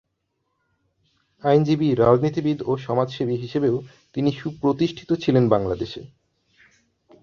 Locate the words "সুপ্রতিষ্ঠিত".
4.31-5.09